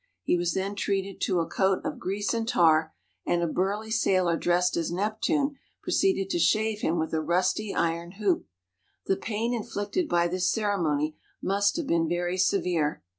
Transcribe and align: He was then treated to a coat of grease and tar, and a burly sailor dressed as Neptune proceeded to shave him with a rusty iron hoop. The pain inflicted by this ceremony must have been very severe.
He 0.23 0.35
was 0.35 0.55
then 0.55 0.73
treated 0.73 1.21
to 1.27 1.41
a 1.41 1.45
coat 1.45 1.81
of 1.85 1.99
grease 1.99 2.33
and 2.33 2.47
tar, 2.47 2.91
and 3.23 3.43
a 3.43 3.47
burly 3.47 3.91
sailor 3.91 4.35
dressed 4.35 4.75
as 4.75 4.91
Neptune 4.91 5.57
proceeded 5.83 6.27
to 6.31 6.39
shave 6.39 6.81
him 6.81 6.97
with 6.97 7.13
a 7.13 7.21
rusty 7.21 7.71
iron 7.75 8.13
hoop. 8.13 8.47
The 9.05 9.15
pain 9.15 9.53
inflicted 9.53 10.09
by 10.09 10.27
this 10.27 10.51
ceremony 10.51 11.17
must 11.39 11.77
have 11.77 11.85
been 11.85 12.09
very 12.09 12.39
severe. 12.39 13.03